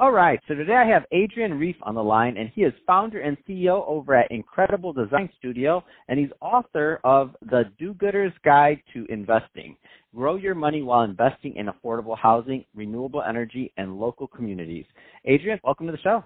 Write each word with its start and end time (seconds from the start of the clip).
All 0.00 0.12
right, 0.12 0.38
so 0.46 0.54
today 0.54 0.76
I 0.76 0.86
have 0.86 1.06
Adrian 1.10 1.58
Reef 1.58 1.74
on 1.82 1.96
the 1.96 2.04
line, 2.04 2.36
and 2.36 2.48
he 2.54 2.62
is 2.62 2.72
founder 2.86 3.18
and 3.18 3.36
CEO 3.48 3.84
over 3.88 4.14
at 4.14 4.30
Incredible 4.30 4.92
Design 4.92 5.28
Studio, 5.38 5.82
and 6.06 6.20
he's 6.20 6.28
author 6.40 7.00
of 7.02 7.34
The 7.50 7.64
Do-Gooder's 7.80 8.32
Guide 8.44 8.80
to 8.94 9.06
Investing. 9.08 9.76
Grow 10.14 10.36
your 10.36 10.54
money 10.54 10.82
while 10.82 11.02
investing 11.02 11.56
in 11.56 11.66
affordable 11.66 12.16
housing, 12.16 12.64
renewable 12.76 13.24
energy, 13.28 13.72
and 13.76 13.98
local 13.98 14.28
communities. 14.28 14.84
Adrian, 15.24 15.58
welcome 15.64 15.86
to 15.86 15.92
the 15.92 15.98
show. 15.98 16.22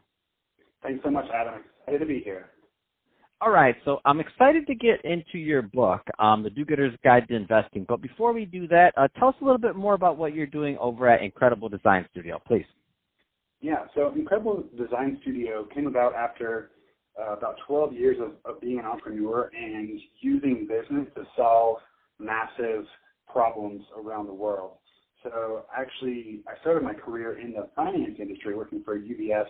Thanks 0.82 1.02
so 1.02 1.10
much, 1.10 1.24
Adam. 1.34 1.62
Excited 1.80 2.00
to 2.00 2.06
be 2.06 2.20
here. 2.22 2.50
All 3.40 3.50
right, 3.50 3.74
so 3.86 4.00
I'm 4.04 4.20
excited 4.20 4.66
to 4.66 4.74
get 4.74 5.02
into 5.02 5.38
your 5.38 5.62
book, 5.62 6.02
um, 6.18 6.42
The 6.42 6.50
Do-Gooder's 6.50 6.94
Guide 7.02 7.26
to 7.28 7.36
Investing. 7.36 7.86
But 7.88 8.02
before 8.02 8.34
we 8.34 8.44
do 8.44 8.68
that, 8.68 8.92
uh, 8.98 9.08
tell 9.18 9.28
us 9.28 9.34
a 9.40 9.44
little 9.46 9.56
bit 9.56 9.76
more 9.76 9.94
about 9.94 10.18
what 10.18 10.34
you're 10.34 10.46
doing 10.46 10.76
over 10.76 11.08
at 11.08 11.22
Incredible 11.22 11.70
Design 11.70 12.06
Studio, 12.10 12.38
please. 12.46 12.66
Yeah, 13.62 13.84
so 13.94 14.12
Incredible 14.16 14.64
Design 14.76 15.18
Studio 15.22 15.68
came 15.72 15.86
about 15.86 16.16
after 16.16 16.72
uh, 17.18 17.34
about 17.36 17.54
12 17.64 17.92
years 17.92 18.16
of, 18.20 18.32
of 18.44 18.60
being 18.60 18.80
an 18.80 18.84
entrepreneur 18.84 19.52
and 19.56 20.00
using 20.20 20.66
business 20.66 21.06
to 21.14 21.22
solve 21.36 21.76
massive 22.18 22.84
problems 23.30 23.82
around 23.96 24.26
the 24.26 24.34
world. 24.34 24.78
So 25.22 25.64
actually, 25.76 26.40
I 26.48 26.60
started 26.60 26.82
my 26.82 26.92
career 26.92 27.38
in 27.38 27.52
the 27.52 27.68
finance 27.76 28.16
industry 28.18 28.56
working 28.56 28.82
for 28.84 28.98
UBS 28.98 29.46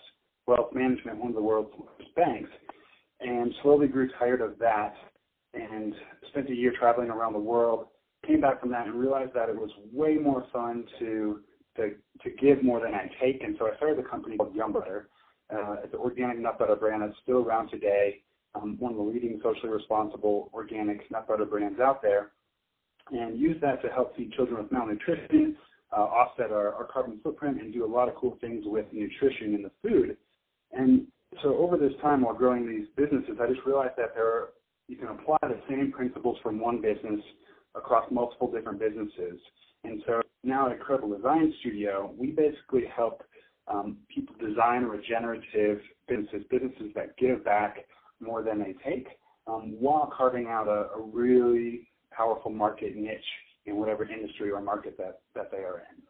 Wealth 0.46 0.74
Management, 0.74 1.16
one 1.16 1.28
of 1.28 1.34
the 1.34 1.42
world's 1.42 1.70
largest 1.78 2.14
banks, 2.14 2.50
and 3.20 3.55
slowly 3.62 3.86
grew 3.86 4.10
tired 4.18 4.42
of 4.42 4.58
that 4.58 4.92
and 5.55 5.94
spent 6.28 6.50
a 6.50 6.55
year 6.55 6.74
traveling 6.78 7.08
around 7.08 7.33
the 7.33 7.38
world. 7.38 7.86
Came 8.27 8.42
back 8.42 8.60
from 8.60 8.72
that 8.72 8.86
and 8.86 8.94
realized 8.94 9.33
that 9.33 9.48
it 9.48 9.56
was 9.56 9.70
way 9.90 10.16
more 10.16 10.44
fun 10.52 10.84
to 10.98 11.40
to, 11.76 11.90
to 12.22 12.30
give 12.40 12.62
more 12.62 12.80
than 12.80 12.94
I 12.94 13.10
take. 13.20 13.42
And 13.42 13.56
so 13.58 13.66
I 13.66 13.76
started 13.76 13.98
a 13.98 14.08
company 14.08 14.36
called 14.36 14.54
Yumbutter. 14.54 15.04
Uh, 15.52 15.76
it's 15.84 15.92
an 15.92 16.00
organic 16.00 16.38
nut 16.38 16.58
butter 16.58 16.76
brand 16.76 17.02
that's 17.02 17.14
still 17.22 17.38
around 17.38 17.68
today, 17.70 18.22
um, 18.54 18.76
one 18.78 18.92
of 18.92 18.98
the 18.98 19.04
leading 19.04 19.40
socially 19.42 19.70
responsible 19.70 20.50
organic 20.52 21.10
nut 21.10 21.26
butter 21.28 21.44
brands 21.44 21.80
out 21.80 22.00
there, 22.02 22.32
and 23.10 23.38
use 23.38 23.60
that 23.60 23.82
to 23.82 23.88
help 23.88 24.16
feed 24.16 24.32
children 24.32 24.62
with 24.62 24.72
malnutrition, 24.72 25.56
uh, 25.96 26.00
offset 26.00 26.50
our, 26.50 26.72
our 26.74 26.84
carbon 26.84 27.20
footprint, 27.22 27.60
and 27.60 27.72
do 27.72 27.84
a 27.84 27.86
lot 27.86 28.08
of 28.08 28.14
cool 28.14 28.38
things 28.40 28.64
with 28.66 28.86
nutrition 28.92 29.54
in 29.54 29.62
the 29.62 29.70
food. 29.82 30.16
And 30.72 31.06
so 31.42 31.56
over 31.56 31.76
this 31.76 31.92
time 32.00 32.22
while 32.22 32.34
growing 32.34 32.66
these 32.66 32.86
businesses, 32.96 33.36
I 33.40 33.46
just 33.46 33.66
realized 33.66 33.94
that 33.96 34.14
there 34.14 34.26
are, 34.26 34.48
you 34.88 34.96
can 34.96 35.08
apply 35.08 35.38
the 35.42 35.60
same 35.68 35.92
principles 35.92 36.38
from 36.42 36.60
one 36.60 36.80
business 36.80 37.20
across 37.74 38.10
multiple 38.10 38.50
different 38.50 38.78
businesses. 38.78 39.40
And 39.84 40.02
so 40.06 40.22
now 40.44 40.66
at 40.66 40.72
Incredible 40.72 41.16
Design 41.16 41.52
Studio, 41.60 42.14
we 42.16 42.28
basically 42.28 42.84
help 42.94 43.22
um, 43.68 43.98
people 44.12 44.34
design 44.38 44.84
regenerative 44.84 45.80
businesses, 46.08 46.44
businesses 46.50 46.92
that 46.94 47.16
give 47.16 47.44
back 47.44 47.78
more 48.20 48.42
than 48.42 48.58
they 48.58 48.74
take, 48.84 49.08
um, 49.46 49.74
while 49.78 50.12
carving 50.16 50.46
out 50.46 50.68
a, 50.68 50.98
a 50.98 51.02
really 51.02 51.88
powerful 52.11 52.50
market 52.50 52.96
niche 52.96 53.20
in 53.66 53.77
whatever 53.77 54.05
industry 54.05 54.50
or 54.50 54.61
market 54.61 54.96
that, 54.98 55.20
that 55.34 55.50
they 55.50 55.58
are 55.58 55.82
in. 55.90 56.02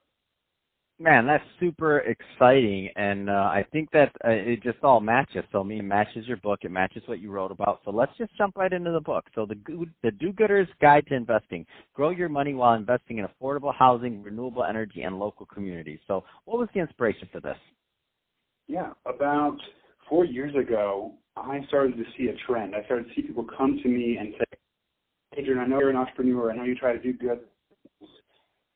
Man, 1.02 1.26
that's 1.26 1.42
super 1.58 1.98
exciting, 1.98 2.88
and 2.94 3.28
uh, 3.28 3.32
I 3.32 3.66
think 3.72 3.90
that 3.90 4.12
uh, 4.24 4.30
it 4.30 4.62
just 4.62 4.78
all 4.84 5.00
matches. 5.00 5.42
So, 5.50 5.58
I 5.58 5.64
mean, 5.64 5.80
it 5.80 5.82
matches 5.82 6.28
your 6.28 6.36
book, 6.36 6.60
it 6.62 6.70
matches 6.70 7.02
what 7.06 7.18
you 7.18 7.32
wrote 7.32 7.50
about. 7.50 7.80
So, 7.84 7.90
let's 7.90 8.12
just 8.18 8.36
jump 8.38 8.56
right 8.56 8.72
into 8.72 8.92
the 8.92 9.00
book. 9.00 9.24
So, 9.34 9.44
the 9.44 9.56
Good, 9.56 9.92
the 10.04 10.12
Do-Gooder's 10.12 10.68
Guide 10.80 11.04
to 11.08 11.16
Investing: 11.16 11.66
Grow 11.92 12.10
Your 12.10 12.28
Money 12.28 12.54
While 12.54 12.74
Investing 12.74 13.18
in 13.18 13.26
Affordable 13.26 13.74
Housing, 13.74 14.22
Renewable 14.22 14.62
Energy, 14.62 15.02
and 15.02 15.18
Local 15.18 15.44
Communities. 15.44 15.98
So, 16.06 16.22
what 16.44 16.60
was 16.60 16.68
the 16.72 16.78
inspiration 16.78 17.28
for 17.32 17.40
this? 17.40 17.58
Yeah, 18.68 18.92
about 19.04 19.56
four 20.08 20.24
years 20.24 20.54
ago, 20.54 21.14
I 21.36 21.64
started 21.66 21.96
to 21.96 22.04
see 22.16 22.28
a 22.28 22.36
trend. 22.46 22.76
I 22.76 22.84
started 22.84 23.08
to 23.08 23.14
see 23.16 23.22
people 23.22 23.44
come 23.58 23.80
to 23.82 23.88
me 23.88 24.18
and 24.20 24.34
say, 24.38 24.58
"Adrian, 25.36 25.58
I 25.58 25.66
know 25.66 25.80
you're 25.80 25.90
an 25.90 25.96
entrepreneur. 25.96 26.52
I 26.52 26.54
know 26.54 26.62
you 26.62 26.76
try 26.76 26.92
to 26.92 27.02
do 27.02 27.12
good 27.12 27.40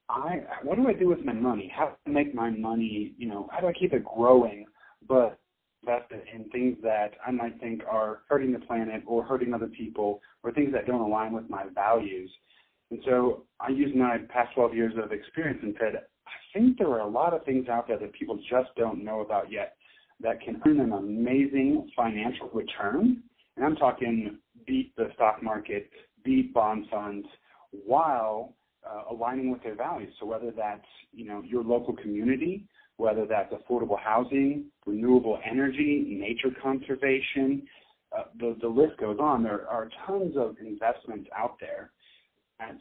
I 0.09 0.41
what 0.63 0.77
do 0.77 0.89
I 0.89 0.93
do 0.93 1.09
with 1.09 1.25
my 1.25 1.33
money? 1.33 1.73
How 1.75 1.87
do 1.87 1.95
I 2.07 2.11
make 2.11 2.35
my 2.35 2.51
money? 2.51 3.15
You 3.19 3.29
know, 3.29 3.49
how 3.53 3.61
do 3.61 3.67
I 3.67 3.73
keep 3.73 3.93
it 3.93 4.05
growing, 4.05 4.67
but 5.09 5.39
invest 5.87 6.11
it 6.11 6.25
in 6.35 6.49
things 6.51 6.77
that 6.83 7.13
I 7.27 7.31
might 7.31 7.59
think 7.61 7.83
are 7.91 8.23
hurting 8.29 8.53
the 8.53 8.59
planet 8.59 9.03
or 9.07 9.23
hurting 9.25 9.55
other 9.55 9.67
people 9.67 10.21
or 10.43 10.53
things 10.53 10.73
that 10.73 10.87
don't 10.87 11.01
align 11.01 11.33
with 11.33 11.49
my 11.49 11.65
values. 11.75 12.31
And 12.91 13.01
so 13.05 13.45
I 13.61 13.69
used 13.71 13.97
my 13.97 14.19
past 14.29 14.55
12 14.55 14.75
years 14.75 14.95
of 15.03 15.13
experience 15.13 15.61
and 15.63 15.75
said, 15.79 16.03
I 16.27 16.59
think 16.59 16.79
there 16.79 16.91
are 16.91 17.01
a 17.01 17.09
lot 17.09 17.35
of 17.35 17.45
things 17.45 17.69
out 17.69 17.89
there 17.89 17.99
that 17.99 18.13
people 18.13 18.39
just 18.49 18.71
don't 18.77 19.05
know 19.05 19.21
about 19.21 19.51
yet 19.51 19.77
that 20.21 20.41
can 20.41 20.61
earn 20.67 20.81
an 20.81 20.93
amazing 20.93 21.91
financial 21.97 22.49
return. 22.53 23.23
And 23.57 23.65
I'm 23.65 23.77
talking 23.77 24.39
beat 24.67 24.95
the 24.97 25.11
stock 25.15 25.43
market, 25.43 25.91
beat 26.25 26.53
bond 26.55 26.87
funds, 26.91 27.27
while 27.71 28.55
uh, 28.89 29.15
aligning 29.15 29.51
with 29.51 29.63
their 29.63 29.75
values. 29.75 30.13
So 30.21 30.27
whether 30.27 30.51
that's 30.51 30.87
you 31.13 31.27
know 31.27 31.43
your 31.43 31.63
local 31.63 31.95
community, 31.95 32.65
whether 32.97 33.27
that's 33.27 33.53
affordable 33.53 33.99
housing, 33.99 34.67
renewable 34.87 35.39
energy, 35.49 36.17
nature 36.19 36.55
conservation, 36.63 37.63
uh, 38.17 38.25
the 38.39 38.57
the 38.61 38.69
list 38.69 38.99
goes 38.99 39.19
on. 39.21 39.43
There 39.43 39.69
are 39.69 39.91
tons 40.07 40.35
of 40.37 40.57
investments 40.61 41.29
out 41.37 41.57
there 41.61 41.91
that 42.59 42.77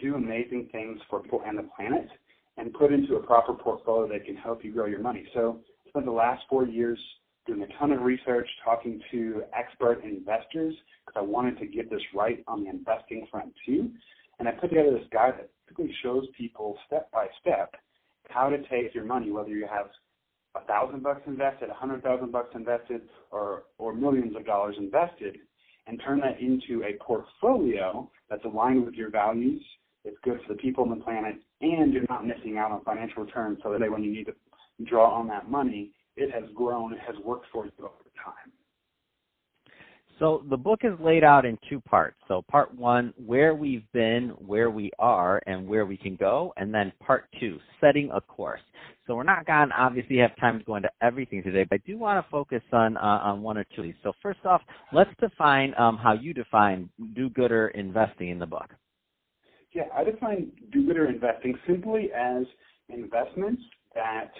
do 0.00 0.14
amazing 0.14 0.68
things 0.72 1.00
for 1.10 1.20
people 1.20 1.42
and 1.46 1.58
the 1.58 1.68
planet, 1.76 2.08
and 2.56 2.72
put 2.72 2.92
into 2.92 3.16
a 3.16 3.22
proper 3.22 3.54
portfolio 3.54 4.08
that 4.12 4.24
can 4.24 4.36
help 4.36 4.64
you 4.64 4.72
grow 4.72 4.86
your 4.86 5.00
money. 5.00 5.26
So 5.34 5.60
I 5.86 5.88
spent 5.90 6.06
the 6.06 6.12
last 6.12 6.42
four 6.48 6.66
years 6.66 6.98
doing 7.46 7.62
a 7.62 7.78
ton 7.78 7.92
of 7.92 8.02
research, 8.02 8.48
talking 8.64 9.00
to 9.10 9.42
expert 9.56 10.04
investors 10.04 10.74
because 11.04 11.16
I 11.16 11.22
wanted 11.22 11.58
to 11.58 11.66
get 11.66 11.90
this 11.90 12.02
right 12.14 12.42
on 12.46 12.64
the 12.64 12.70
investing 12.70 13.26
front 13.30 13.52
too. 13.66 13.90
And 14.42 14.48
I 14.48 14.52
put 14.60 14.70
together 14.70 14.90
this 14.90 15.06
guide 15.12 15.34
that 15.38 15.50
basically 15.68 15.94
shows 16.02 16.26
people 16.36 16.76
step 16.88 17.08
by 17.12 17.28
step 17.40 17.76
how 18.28 18.48
to 18.48 18.58
take 18.62 18.92
your 18.92 19.04
money, 19.04 19.30
whether 19.30 19.50
you 19.50 19.68
have 19.72 19.86
a 20.56 20.66
thousand 20.66 21.04
bucks 21.04 21.20
invested, 21.28 21.70
a 21.70 21.74
hundred 21.74 22.02
thousand 22.02 22.32
bucks 22.32 22.52
invested, 22.56 23.02
or 23.30 23.62
or 23.78 23.94
millions 23.94 24.34
of 24.34 24.44
dollars 24.44 24.74
invested, 24.80 25.36
and 25.86 26.02
turn 26.04 26.18
that 26.22 26.40
into 26.40 26.82
a 26.82 27.00
portfolio 27.00 28.10
that's 28.28 28.44
aligned 28.44 28.84
with 28.84 28.94
your 28.94 29.10
values. 29.10 29.62
It's 30.04 30.18
good 30.24 30.40
for 30.44 30.54
the 30.54 30.58
people 30.58 30.82
on 30.82 30.90
the 30.90 31.04
planet, 31.04 31.36
and 31.60 31.92
you're 31.92 32.02
not 32.08 32.26
missing 32.26 32.58
out 32.58 32.72
on 32.72 32.82
financial 32.82 33.22
returns. 33.22 33.58
So 33.62 33.78
that 33.78 33.88
when 33.88 34.02
you 34.02 34.12
need 34.12 34.26
to 34.26 34.34
draw 34.86 35.14
on 35.14 35.28
that 35.28 35.48
money, 35.48 35.92
it 36.16 36.34
has 36.34 36.50
grown, 36.52 36.92
it 36.92 36.98
has 37.06 37.14
worked 37.24 37.46
for 37.52 37.66
you 37.66 37.70
over. 37.78 37.92
So 40.22 40.44
the 40.48 40.56
book 40.56 40.82
is 40.84 40.92
laid 41.00 41.24
out 41.24 41.44
in 41.44 41.58
two 41.68 41.80
parts. 41.80 42.16
So 42.28 42.42
part 42.48 42.72
one, 42.76 43.12
where 43.26 43.56
we've 43.56 43.82
been, 43.92 44.28
where 44.38 44.70
we 44.70 44.92
are, 45.00 45.42
and 45.48 45.66
where 45.66 45.84
we 45.84 45.96
can 45.96 46.14
go, 46.14 46.54
and 46.56 46.72
then 46.72 46.92
part 47.04 47.24
two, 47.40 47.58
setting 47.80 48.08
a 48.14 48.20
course. 48.20 48.60
So 49.04 49.16
we're 49.16 49.24
not 49.24 49.44
going 49.46 49.70
to 49.70 49.74
obviously 49.74 50.18
have 50.18 50.36
time 50.36 50.60
to 50.60 50.64
go 50.64 50.76
into 50.76 50.90
everything 51.00 51.42
today, 51.42 51.66
but 51.68 51.80
I 51.84 51.90
do 51.90 51.98
want 51.98 52.24
to 52.24 52.30
focus 52.30 52.62
on 52.72 52.96
uh, 52.98 53.00
on 53.00 53.42
one 53.42 53.58
or 53.58 53.64
two 53.74 53.80
of 53.80 53.86
these. 53.88 53.96
So 54.04 54.12
first 54.22 54.38
off, 54.44 54.62
let's 54.92 55.10
define 55.18 55.74
um, 55.76 55.96
how 55.96 56.12
you 56.12 56.32
define 56.32 56.88
do-gooder 57.16 57.70
investing 57.74 58.28
in 58.28 58.38
the 58.38 58.46
book. 58.46 58.70
Yeah, 59.74 59.88
I 59.92 60.04
define 60.04 60.52
do-gooder 60.70 61.08
investing 61.08 61.58
simply 61.66 62.10
as 62.16 62.44
investments 62.90 63.62
that 63.96 64.30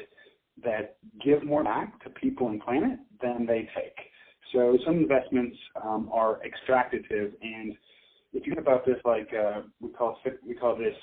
that 0.62 0.98
give 1.24 1.42
more 1.42 1.64
back 1.64 2.00
to 2.04 2.10
people 2.10 2.50
and 2.50 2.60
planet 2.60 3.00
than 3.20 3.46
they 3.46 3.68
take. 3.74 4.11
So 4.52 4.76
some 4.84 4.96
investments 4.96 5.56
um, 5.82 6.10
are 6.12 6.40
extractive, 6.44 7.32
and 7.42 7.74
if 8.32 8.46
you 8.46 8.54
think 8.54 8.58
about 8.58 8.84
this, 8.84 8.96
like 9.04 9.28
uh, 9.32 9.62
we 9.80 9.90
call 9.90 10.18
we 10.46 10.54
call 10.54 10.76
this 10.76 10.94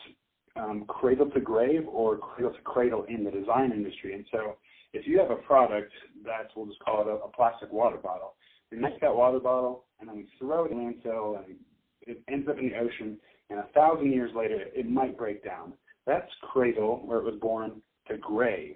um, 0.56 0.86
cradle 0.88 1.30
to 1.32 1.40
grave 1.40 1.88
or 1.88 2.18
cradle 2.18 2.54
to 2.54 2.62
cradle 2.62 3.06
in 3.10 3.24
the 3.24 3.32
design 3.32 3.72
industry. 3.72 4.14
And 4.14 4.26
so, 4.32 4.58
if 4.94 5.08
you 5.08 5.20
have 5.20 5.32
a 5.32 5.36
product 5.36 5.92
that's 6.24 6.50
we'll 6.56 6.68
just 6.68 6.80
call 6.80 7.02
it 7.02 7.08
a, 7.08 7.16
a 7.16 7.30
plastic 7.30 7.72
water 7.72 7.98
bottle, 7.98 8.36
we 8.72 8.78
make 8.78 9.00
that 9.02 9.16
water 9.16 9.40
bottle 9.40 9.86
and 10.00 10.08
then 10.08 10.16
we 10.18 10.30
throw 10.38 10.66
it 10.66 10.72
in 10.72 10.78
landfill 10.78 11.44
and 11.44 11.56
it 12.02 12.22
ends 12.32 12.48
up 12.48 12.58
in 12.58 12.70
the 12.70 12.78
ocean, 12.78 13.18
and 13.50 13.60
a 13.60 13.68
thousand 13.74 14.12
years 14.12 14.32
later 14.36 14.64
it 14.74 14.90
might 14.90 15.18
break 15.18 15.44
down. 15.44 15.74
That's 16.06 16.30
cradle 16.52 17.02
where 17.06 17.20
it 17.20 17.26
was 17.26 17.36
born 17.42 17.82
to 18.08 18.18
grave. 18.18 18.76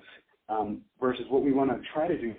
Um, 0.50 0.81
versus 1.00 1.24
what 1.30 1.42
we 1.42 1.54
want 1.54 1.72
to 1.72 1.80
try 1.94 2.08
to 2.08 2.20
do 2.20 2.36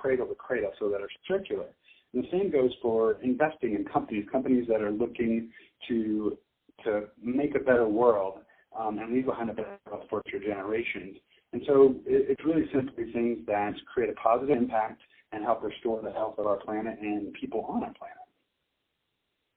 cradle 0.00 0.26
to 0.26 0.34
cradle, 0.34 0.70
so 0.78 0.88
that 0.88 1.00
are 1.00 1.08
circular. 1.26 1.66
And 2.12 2.24
the 2.24 2.28
same 2.30 2.50
goes 2.50 2.70
for 2.80 3.18
investing 3.22 3.74
in 3.74 3.84
companies, 3.84 4.26
companies 4.30 4.66
that 4.68 4.80
are 4.80 4.90
looking 4.90 5.50
to 5.88 6.38
to 6.84 7.04
make 7.22 7.54
a 7.54 7.58
better 7.58 7.88
world 7.88 8.40
um, 8.78 8.98
and 8.98 9.12
leave 9.12 9.24
behind 9.26 9.50
a 9.50 9.54
better 9.54 9.78
world 9.90 10.04
for 10.10 10.22
future 10.28 10.46
generations. 10.46 11.16
And 11.52 11.62
so 11.66 11.94
it, 12.04 12.26
it's 12.30 12.44
really 12.44 12.66
simply 12.74 13.10
things 13.12 13.38
that 13.46 13.72
create 13.92 14.10
a 14.10 14.14
positive 14.14 14.56
impact 14.56 15.00
and 15.32 15.42
help 15.42 15.62
restore 15.62 16.02
the 16.02 16.12
health 16.12 16.34
of 16.38 16.46
our 16.46 16.56
planet 16.56 16.98
and 17.00 17.32
people 17.32 17.64
on 17.68 17.82
our 17.82 17.94
planet. 17.94 18.16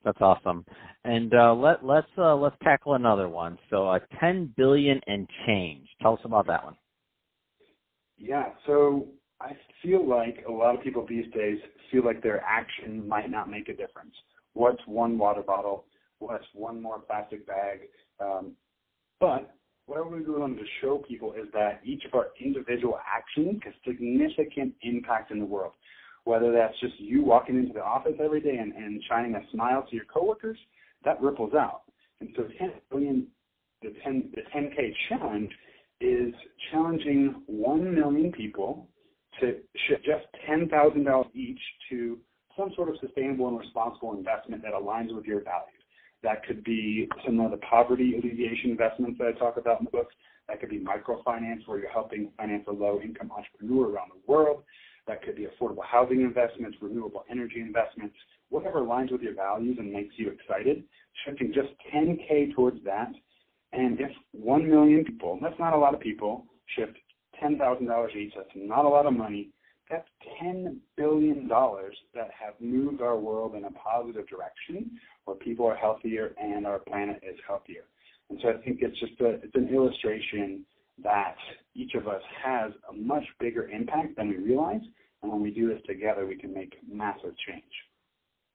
That's 0.04 0.22
awesome. 0.22 0.66
And 1.04 1.34
uh, 1.34 1.54
let 1.54 1.84
let's 1.84 2.08
uh, 2.18 2.36
let's 2.36 2.56
tackle 2.64 2.94
another 2.94 3.28
one. 3.28 3.58
So, 3.70 3.90
uh, 3.90 4.00
10 4.20 4.54
billion 4.56 5.02
and 5.08 5.28
change. 5.46 5.88
Tell 6.02 6.14
us 6.14 6.22
about 6.24 6.48
that 6.48 6.64
one. 6.64 6.76
Yeah. 8.18 8.50
So 8.66 9.08
I 9.42 9.54
feel 9.82 10.08
like 10.08 10.44
a 10.48 10.52
lot 10.52 10.76
of 10.76 10.84
people 10.84 11.06
these 11.08 11.32
days 11.34 11.58
feel 11.92 12.04
like 12.04 12.22
their 12.22 12.44
action 12.44 13.08
might 13.08 13.30
not 13.30 13.50
make 13.50 13.70
a 13.70 13.76
difference. 13.76 14.14
What's 14.54 14.82
one 14.86 15.18
water 15.18 15.42
bottle? 15.42 15.86
What's 16.20 16.46
one 16.54 16.82
more 16.82 17.00
plastic 17.00 17.48
bag? 17.48 17.82
Um, 18.20 18.52
but 19.20 19.56
what 19.86 19.98
I 19.98 20.08
really 20.08 20.40
wanted 20.40 20.58
to 20.58 20.66
show 20.82 20.98
people 21.08 21.34
is 21.34 21.48
that 21.54 21.82
each 21.86 22.04
of 22.06 22.14
our 22.14 22.28
individual 22.44 23.00
actions 23.08 23.62
has 23.64 23.74
significant 23.88 24.74
impact 24.82 25.32
in 25.32 25.40
the 25.40 25.46
world. 25.46 25.74
Whether 26.26 26.52
that's 26.52 26.78
just 26.80 27.00
you 27.00 27.24
walking 27.24 27.58
into 27.58 27.74
the 27.74 27.84
office 27.84 28.14
every 28.22 28.42
day 28.42 28.58
and, 28.58 28.74
and 28.74 29.02
shining 29.10 29.36
a 29.36 29.42
smile 29.52 29.86
to 29.90 29.96
your 29.96 30.06
coworkers, 30.06 30.58
that 31.06 31.22
ripples 31.22 31.54
out. 31.54 31.84
And 32.20 32.30
so 32.36 32.44
10 32.60 32.72
billion, 32.92 33.28
the 33.82 33.94
10, 34.04 34.32
the 34.36 34.42
10K 34.54 34.94
challenge 35.08 35.50
is 36.02 36.34
challenging 36.72 37.42
1 37.48 37.96
million 37.96 38.32
people 38.32 38.88
to 39.42 39.58
shift 39.88 40.06
just 40.06 40.26
$10,000 40.50 41.26
each 41.36 41.60
to 41.90 42.18
some 42.58 42.72
sort 42.76 42.90
of 42.90 42.96
sustainable 43.00 43.48
and 43.48 43.60
responsible 43.60 44.14
investment 44.14 44.62
that 44.64 44.74
aligns 44.74 45.16
with 45.16 45.26
your 45.26 45.42
values. 45.44 45.80
That 46.24 46.46
could 46.46 46.64
be 46.64 47.08
some 47.26 47.40
of 47.40 47.52
the 47.52 47.58
poverty 47.58 48.16
alleviation 48.18 48.72
investments 48.72 49.18
that 49.20 49.28
I 49.28 49.40
talk 49.40 49.58
about 49.58 49.80
in 49.80 49.86
the 49.86 49.92
book. 49.92 50.10
That 50.48 50.60
could 50.60 50.70
be 50.70 50.80
microfinance, 50.80 51.66
where 51.66 51.80
you're 51.80 51.92
helping 51.92 52.32
finance 52.36 52.66
a 52.68 52.72
low 52.72 53.00
income 53.02 53.32
entrepreneur 53.32 53.90
around 53.90 54.10
the 54.12 54.32
world. 54.32 54.64
That 55.08 55.24
could 55.24 55.36
be 55.36 55.48
affordable 55.48 55.86
housing 55.86 56.22
investments, 56.22 56.78
renewable 56.82 57.24
energy 57.32 57.62
investments, 57.62 58.16
whatever 58.50 58.82
aligns 58.82 59.12
with 59.12 59.22
your 59.22 59.36
values 59.36 59.78
and 59.80 59.92
makes 59.92 60.14
you 60.18 60.30
excited. 60.32 60.84
Shifting 61.26 61.54
just 61.54 61.70
10K 61.94 62.54
towards 62.54 62.84
that. 62.84 63.12
And 63.72 64.00
if 64.02 64.12
1 64.32 64.70
million 64.70 65.06
people, 65.06 65.40
that's 65.42 65.58
not 65.60 65.74
a 65.74 65.78
lot 65.78 65.94
of 65.94 66.00
people, 66.00 66.46
shift 66.76 66.98
$10,000 67.44 68.16
each, 68.16 68.34
that's 68.36 68.50
not 68.56 68.86
a 68.86 68.90
lot 68.90 69.06
of 69.06 69.14
money, 69.14 69.50
that's 69.90 70.08
$10 70.44 70.78
billion 70.98 71.48
that 71.48 72.30
have 72.40 72.54
moved 72.60 73.02
our 73.02 73.18
world 73.18 73.56
in 73.56 73.66
a 73.66 73.72
positive 73.72 74.28
direction 74.28 74.92
where 75.26 75.36
people 75.36 75.66
are 75.66 75.76
healthier 75.76 76.36
and 76.40 76.68
our 76.68 76.80
planet 76.80 77.22
is 77.24 77.38
healthier. 77.48 77.84
And 78.30 78.40
so 78.42 78.50
I 78.50 78.64
think 78.64 78.80
it's 78.82 79.00
just 79.00 79.20
a, 79.22 79.36
it's 79.44 79.56
an 79.56 79.70
illustration 79.74 80.64
that 81.04 81.36
each 81.76 81.96
of 81.96 82.08
us 82.08 82.22
has 82.44 82.72
a 82.90 82.94
much 82.94 83.24
bigger 83.40 83.68
impact 83.70 84.18
than 84.18 84.30
we 84.30 84.38
realize. 84.38 84.82
And 85.24 85.32
when 85.32 85.42
we 85.42 85.52
do 85.52 85.68
this 85.68 85.82
together, 85.88 86.26
we 86.26 86.36
can 86.36 86.54
make 86.54 86.76
massive 86.88 87.34
change. 87.48 87.64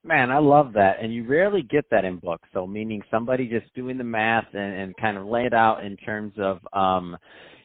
Man, 0.05 0.31
I 0.31 0.39
love 0.39 0.73
that. 0.75 0.97
And 1.03 1.13
you 1.15 1.27
rarely 1.27 1.63
get 1.63 1.87
that 1.91 2.05
in 2.05 2.19
books. 2.19 2.47
So 2.53 2.67
meaning 2.67 3.03
somebody 3.11 3.49
just 3.49 3.73
doing 3.75 3.97
the 3.97 4.05
math 4.05 4.47
and, 4.53 4.75
and 4.75 4.97
kind 4.99 5.17
of 5.17 5.27
lay 5.27 5.47
it 5.47 5.55
out 5.55 5.83
in 5.85 5.97
terms 5.97 6.35
of 6.39 6.59
um 6.73 7.17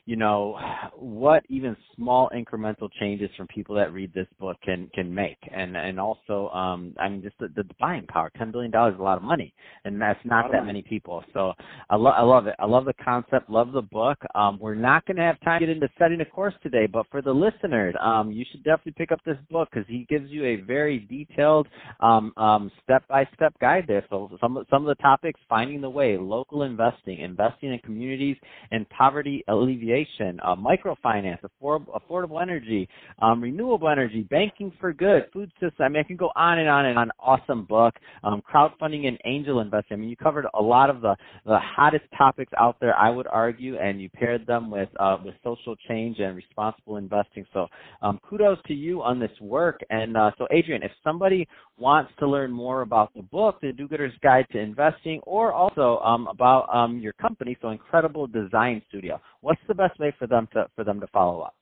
you 0.10 0.16
know 0.16 0.58
what 0.96 1.44
even 1.50 1.78
small 1.96 2.32
incremental 2.36 2.90
changes 3.00 3.30
from 3.38 3.46
people 3.46 3.76
that 3.76 3.94
read 3.94 4.12
this 4.12 4.26
book 4.40 4.58
can 4.66 4.90
can 4.96 5.14
make. 5.14 5.38
And 5.56 5.78
and 5.78 6.00
also 6.00 6.50
um 6.50 6.96
i 7.00 7.08
mean 7.08 7.22
just 7.22 7.38
the, 7.38 7.50
the 7.50 7.64
buying 7.80 8.08
power 8.08 8.32
ten 8.36 8.52
billion 8.52 8.72
dollars 8.72 8.96
is 8.96 9.00
a 9.00 9.04
lot 9.04 9.18
of 9.18 9.24
money 9.24 9.54
and 9.86 10.02
that's 10.02 10.20
not 10.26 10.52
that 10.52 10.66
many 10.66 10.82
people. 10.82 11.24
So 11.32 11.54
i 11.92 11.96
love 11.96 12.16
i 12.18 12.24
love 12.24 12.48
it. 12.48 12.56
I 12.58 12.66
love 12.66 12.86
the 12.86 12.94
concept 13.06 13.52
love 13.52 13.72
the 13.72 13.84
book. 13.84 14.18
Um 14.34 14.58
we're 14.60 14.74
not 14.74 15.06
going 15.06 15.18
to 15.18 15.22
have 15.22 15.40
time 15.42 15.60
to 15.60 15.68
get 15.68 15.76
into 15.76 15.88
setting 16.00 16.22
a 16.22 16.26
course 16.26 16.56
today 16.64 16.88
but 16.88 17.06
for 17.12 17.22
the 17.22 17.32
listeners 17.32 17.94
um 18.02 18.32
you 18.32 18.46
should 18.52 18.64
definitely 18.64 18.96
pick 18.98 19.12
up 19.12 19.20
this 19.28 19.38
book 19.52 19.70
because 19.72 19.88
he 19.88 20.08
gives 20.10 20.32
you 20.32 20.44
a 20.44 20.56
very 20.56 20.98
detailed 21.02 21.68
um 22.00 22.34
um 22.36 22.72
step 22.84 23.08
by 23.08 23.28
step 23.36 23.54
guide 23.62 23.86
there. 23.88 24.04
So 24.10 24.36
some 24.42 24.58
some 24.72 24.88
of 24.88 24.98
the 24.98 25.04
topics 25.04 25.40
finding 25.48 25.82
the 25.82 25.90
way 25.90 26.18
local 26.18 26.64
investing 26.64 27.20
investing 27.20 27.74
in 27.74 27.80
communities 27.80 28.38
and 28.72 28.90
poverty 28.90 29.44
alleviation 29.48 29.99
uh, 30.44 30.56
microfinance, 30.56 31.40
affordable, 31.42 32.00
affordable 32.00 32.42
energy, 32.42 32.88
um, 33.22 33.42
renewable 33.42 33.90
energy, 33.90 34.22
banking 34.24 34.72
for 34.80 34.94
good, 34.94 35.26
food 35.34 35.52
system. 35.60 35.86
I 35.86 35.90
mean, 35.90 36.04
I 36.04 36.08
can 36.08 36.18
go 36.18 36.32
on 36.36 36.60
and 36.60 36.70
on 36.70 36.86
and 36.86 36.98
on. 36.98 37.12
Awesome 37.20 37.66
book. 37.66 37.96
Um, 38.24 38.42
crowdfunding 38.42 39.08
and 39.08 39.18
angel 39.26 39.60
investing. 39.62 39.98
I 39.98 40.00
mean, 40.00 40.10
you 40.10 40.16
covered 40.16 40.46
a 40.54 40.62
lot 40.62 40.90
of 40.90 41.02
the, 41.02 41.16
the 41.46 41.60
hottest 41.60 42.06
topics 42.18 42.52
out 42.60 42.78
there, 42.80 42.96
I 42.96 43.10
would 43.10 43.28
argue, 43.28 43.78
and 43.78 44.02
you 44.02 44.10
paired 44.10 44.46
them 44.46 44.70
with 44.72 44.90
uh, 45.00 45.18
with 45.24 45.36
social 45.44 45.76
change 45.88 46.20
and 46.20 46.36
responsible 46.36 46.98
investing. 46.98 47.46
So, 47.54 47.68
um, 48.02 48.20
kudos 48.28 48.58
to 48.68 48.74
you 48.74 49.02
on 49.02 49.20
this 49.20 49.32
work. 49.42 49.80
And 49.90 50.18
uh, 50.18 50.32
so, 50.38 50.48
Adrian, 50.52 50.84
if 50.84 50.92
somebody 51.04 51.48
wants 51.78 52.12
to 52.20 52.28
learn 52.28 52.52
more 52.52 52.82
about 52.82 53.14
the 53.16 53.22
book, 53.22 53.60
The 53.62 53.72
Do-Gooder's 53.72 54.14
Guide 54.22 54.46
to 54.52 54.60
Investing, 54.60 55.22
or 55.26 55.54
also 55.54 56.00
um, 56.00 56.28
about 56.28 56.68
um, 56.74 57.00
your 57.00 57.14
company, 57.14 57.58
so 57.62 57.70
Incredible 57.70 58.28
Design 58.28 58.82
Studio, 58.90 59.20
what's 59.42 59.62
the 59.68 59.74
best 59.80 60.00
way 60.00 60.14
for 60.20 60.28
them 60.28 60.48
to 60.54 60.68
for 60.76 60.84
them 60.84 61.00
to 61.00 61.08
follow 61.08 61.42
up? 61.42 61.56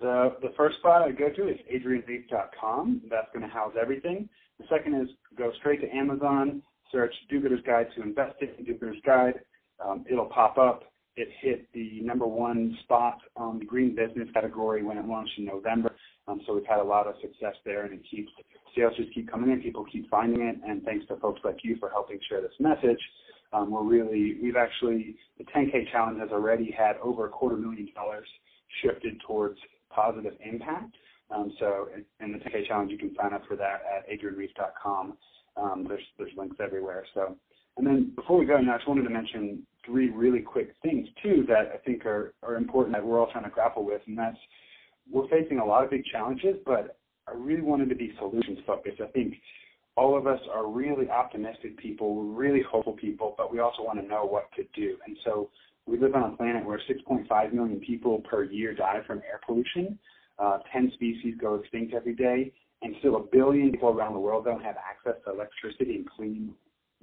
The 0.00 0.36
the 0.42 0.52
first 0.56 0.78
spot 0.78 1.02
I 1.02 1.12
go 1.12 1.30
to 1.30 1.48
is 1.48 1.58
adrianveith.com. 1.72 3.02
That's 3.10 3.28
going 3.32 3.46
to 3.46 3.52
house 3.52 3.74
everything. 3.80 4.28
The 4.60 4.66
second 4.68 4.94
is 5.00 5.08
go 5.36 5.50
straight 5.58 5.80
to 5.80 5.88
Amazon, 5.88 6.62
search 6.92 7.14
Do-Gooder's 7.30 7.62
Guide 7.66 7.86
to 7.96 8.02
Investing, 8.02 8.50
Do-Gooder's 8.64 9.00
Guide. 9.04 9.40
Um, 9.84 10.04
it'll 10.10 10.26
pop 10.26 10.58
up. 10.58 10.84
It 11.16 11.28
hit 11.40 11.68
the 11.74 12.00
number 12.00 12.26
one 12.26 12.76
spot 12.84 13.18
on 13.36 13.58
the 13.58 13.64
green 13.64 13.94
business 13.94 14.28
category 14.32 14.82
when 14.82 14.96
it 14.96 15.06
launched 15.06 15.32
in 15.36 15.44
November. 15.44 15.94
Um, 16.26 16.40
so 16.46 16.54
we've 16.54 16.66
had 16.66 16.78
a 16.78 16.84
lot 16.84 17.06
of 17.06 17.14
success 17.20 17.54
there, 17.64 17.84
and 17.84 17.92
it 17.92 18.00
keeps 18.08 18.30
sales 18.76 18.94
just 18.96 19.12
keep 19.12 19.30
coming 19.30 19.50
in. 19.50 19.60
People 19.60 19.84
keep 19.90 20.08
finding 20.08 20.42
it, 20.42 20.56
and 20.66 20.82
thanks 20.84 21.06
to 21.08 21.16
folks 21.16 21.40
like 21.44 21.58
you 21.62 21.76
for 21.78 21.90
helping 21.90 22.18
share 22.28 22.40
this 22.40 22.52
message. 22.60 23.00
Um, 23.52 23.70
we're 23.70 23.84
really 23.84 24.38
we've 24.42 24.56
actually 24.56 25.16
the 25.38 25.44
10K 25.44 25.90
challenge 25.90 26.18
has 26.20 26.30
already 26.30 26.70
had 26.70 26.96
over 27.02 27.26
a 27.26 27.28
quarter 27.28 27.56
million 27.56 27.88
dollars 27.94 28.26
shifted 28.82 29.20
towards 29.26 29.58
positive 29.90 30.34
impact. 30.44 30.94
Um, 31.30 31.52
so 31.58 31.88
in 32.20 32.32
the 32.32 32.38
10K 32.38 32.66
challenge, 32.66 32.90
you 32.90 32.98
can 32.98 33.14
sign 33.20 33.32
up 33.32 33.42
for 33.46 33.56
that 33.56 33.82
at 33.94 34.08
adrianveith.com. 34.08 35.16
Um, 35.56 35.86
there's 35.88 36.04
there's 36.18 36.32
links 36.36 36.56
everywhere. 36.60 37.04
So 37.14 37.36
and 37.76 37.86
then 37.86 38.12
before 38.14 38.38
we 38.38 38.46
go, 38.46 38.58
know, 38.58 38.72
I 38.72 38.76
just 38.76 38.88
wanted 38.88 39.04
to 39.04 39.10
mention 39.10 39.66
three 39.84 40.10
really 40.10 40.40
quick 40.40 40.74
things 40.82 41.08
too 41.22 41.44
that 41.48 41.72
I 41.74 41.78
think 41.84 42.06
are 42.06 42.34
are 42.42 42.56
important 42.56 42.94
that 42.94 43.04
we're 43.04 43.18
all 43.18 43.30
trying 43.32 43.44
to 43.44 43.50
grapple 43.50 43.84
with, 43.84 44.02
and 44.06 44.16
that's 44.16 44.38
we're 45.10 45.28
facing 45.28 45.58
a 45.58 45.64
lot 45.64 45.84
of 45.84 45.90
big 45.90 46.04
challenges, 46.04 46.56
but 46.64 46.98
I 47.26 47.32
really 47.34 47.62
wanted 47.62 47.88
to 47.88 47.94
be 47.94 48.12
solutions 48.18 48.58
focused. 48.66 49.00
I 49.00 49.06
think 49.08 49.34
all 49.96 50.16
of 50.16 50.26
us 50.26 50.40
are 50.52 50.66
really 50.68 51.10
optimistic 51.10 51.76
people, 51.76 52.24
really 52.24 52.62
hopeful 52.62 52.94
people, 52.94 53.34
but 53.36 53.52
we 53.52 53.60
also 53.60 53.82
want 53.82 54.00
to 54.00 54.06
know 54.06 54.24
what 54.24 54.50
to 54.56 54.64
do. 54.74 54.96
And 55.06 55.16
so 55.24 55.50
we 55.86 55.98
live 55.98 56.14
on 56.14 56.32
a 56.32 56.36
planet 56.36 56.64
where 56.64 56.80
6.5 56.88 57.52
million 57.52 57.80
people 57.80 58.20
per 58.20 58.44
year 58.44 58.74
die 58.74 59.00
from 59.06 59.18
air 59.18 59.40
pollution. 59.46 59.98
Uh, 60.38 60.58
10 60.72 60.92
species 60.94 61.34
go 61.40 61.56
extinct 61.56 61.92
every 61.94 62.14
day, 62.14 62.52
and 62.80 62.94
still 63.00 63.16
a 63.16 63.22
billion 63.22 63.70
people 63.70 63.90
around 63.90 64.14
the 64.14 64.18
world 64.18 64.44
don't 64.44 64.62
have 64.62 64.76
access 64.76 65.20
to 65.24 65.32
electricity 65.32 65.96
and 65.96 66.08
clean 66.08 66.54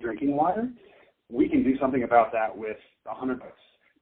drinking 0.01 0.36
water. 0.36 0.69
We 1.29 1.48
can 1.48 1.63
do 1.63 1.77
something 1.79 2.03
about 2.03 2.31
that 2.31 2.55
with 2.58 2.77
100 3.03 3.39
bucks, 3.39 3.51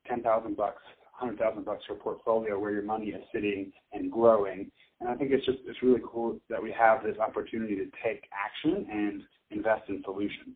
10,000 0.07 0.55
bucks, 0.55 0.81
100,000 1.19 1.65
bucks 1.65 1.83
for 1.87 1.93
a 1.93 1.97
portfolio 1.97 2.59
where 2.59 2.71
your 2.71 2.83
money 2.83 3.07
is 3.07 3.23
sitting 3.33 3.71
and 3.93 4.11
growing. 4.11 4.69
And 4.99 5.09
I 5.09 5.15
think 5.15 5.31
it's 5.31 5.45
just 5.45 5.59
it's 5.65 5.81
really 5.81 6.01
cool 6.05 6.39
that 6.49 6.61
we 6.61 6.71
have 6.71 7.03
this 7.03 7.17
opportunity 7.17 7.75
to 7.75 7.85
take 8.03 8.27
action 8.33 8.87
and 8.91 9.23
invest 9.51 9.83
in 9.89 10.01
solutions. 10.03 10.55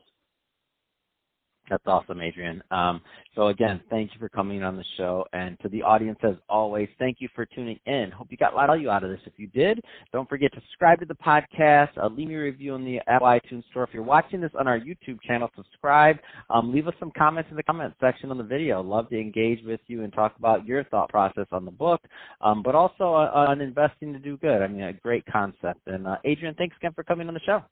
That's 1.72 1.88
awesome, 1.88 2.20
Adrian. 2.20 2.62
Um, 2.70 3.00
so 3.34 3.48
again, 3.48 3.80
thank 3.90 4.12
you 4.14 4.20
for 4.20 4.28
coming 4.28 4.62
on 4.62 4.76
the 4.76 4.84
show, 4.98 5.26
and 5.32 5.58
to 5.62 5.70
the 5.70 5.82
audience, 5.82 6.20
as 6.22 6.36
always, 6.50 6.90
thank 7.00 7.22
you 7.22 7.30
for 7.34 7.46
tuning 7.46 7.80
in. 7.86 8.12
Hope 8.12 8.28
you 8.30 8.36
got 8.36 8.52
a 8.52 8.56
lot 8.58 8.70
out 8.70 9.04
of 9.06 9.10
this. 9.10 9.22
If 9.26 9.34
you 9.38 9.48
did, 9.48 9.80
don't 10.12 10.28
forget 10.28 10.52
to 10.52 10.60
subscribe 10.68 11.00
to 11.00 11.06
the 11.06 11.16
podcast. 11.16 11.98
Uh, 11.98 12.10
leave 12.10 12.28
me 12.28 12.36
a 12.36 12.42
review 12.42 12.74
on 12.74 12.84
the 12.84 13.00
Apple 13.08 13.28
iTunes 13.28 13.64
Store. 13.72 13.86
If 13.86 13.92
you're 13.94 14.04
watching 14.04 14.42
this 14.42 14.52
on 14.60 14.68
our 14.68 14.78
YouTube 14.78 15.22
channel, 15.26 15.50
subscribe. 15.56 16.18
Um, 16.50 16.74
leave 16.74 16.90
us 16.90 16.94
some 17.00 17.10
comments 17.18 17.50
in 17.50 17.56
the 17.56 17.64
comment 17.64 17.94
section 18.02 18.32
on 18.32 18.38
the 18.38 18.44
video. 18.44 18.82
Love 18.82 19.08
to 19.08 19.18
engage 19.18 19.64
with 19.64 19.80
you 19.88 20.04
and 20.04 20.12
talk 20.12 20.36
about 20.38 20.66
your 20.66 20.84
thought 20.84 21.08
process 21.08 21.48
on 21.54 21.64
the 21.64 21.72
book, 21.72 22.02
um, 22.42 22.64
but 22.64 22.76
also 22.76 23.14
uh, 23.14 23.46
on 23.48 23.62
investing 23.62 24.12
to 24.12 24.20
do 24.20 24.36
good. 24.36 24.62
I 24.62 24.68
mean, 24.68 24.84
a 24.84 24.92
great 24.92 25.26
concept. 25.26 25.80
And 25.88 26.06
uh, 26.06 26.18
Adrian, 26.26 26.54
thanks 26.56 26.76
again 26.76 26.92
for 26.94 27.06
coming 27.06 27.30
on 27.30 27.34
the 27.34 27.40
show. 27.46 27.64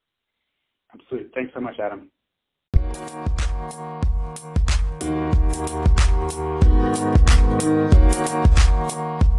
Absolutely. 0.94 1.32
Thanks 1.36 1.52
so 1.54 1.60
much, 1.60 1.76
Adam. 1.80 2.10
Thank 3.60 3.74
you. 9.24 9.39